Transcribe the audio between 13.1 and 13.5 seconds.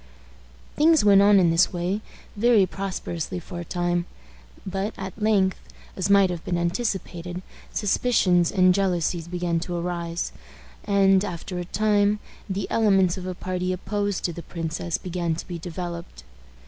of a